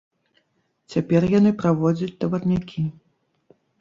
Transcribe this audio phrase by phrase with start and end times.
[0.93, 2.81] Цяпер яны праводзяць таварнякі.